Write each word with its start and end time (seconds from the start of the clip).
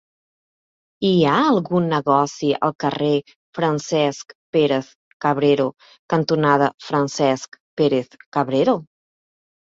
Hi 1.09 1.17
ha 1.25 1.33
algun 1.49 1.89
negoci 1.91 2.49
al 2.67 2.73
carrer 2.83 3.11
Francesc 3.59 4.33
Pérez-Cabrero 4.57 5.69
cantonada 6.17 6.73
Francesc 6.89 7.63
Pérez-Cabrero? 7.83 8.79